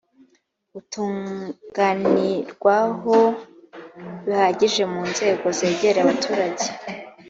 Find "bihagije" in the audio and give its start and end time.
4.27-4.83